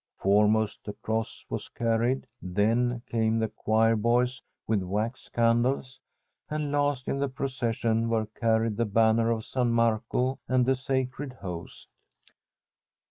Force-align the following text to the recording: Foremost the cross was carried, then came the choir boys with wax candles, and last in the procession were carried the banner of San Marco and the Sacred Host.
Foremost 0.17 0.83
the 0.83 0.93
cross 0.93 1.45
was 1.47 1.69
carried, 1.69 2.25
then 2.41 3.03
came 3.05 3.37
the 3.37 3.49
choir 3.49 3.95
boys 3.95 4.41
with 4.65 4.81
wax 4.81 5.29
candles, 5.29 5.99
and 6.49 6.71
last 6.71 7.07
in 7.07 7.19
the 7.19 7.29
procession 7.29 8.09
were 8.09 8.25
carried 8.25 8.77
the 8.77 8.85
banner 8.85 9.29
of 9.29 9.45
San 9.45 9.69
Marco 9.69 10.39
and 10.47 10.65
the 10.65 10.75
Sacred 10.75 11.33
Host. 11.33 11.87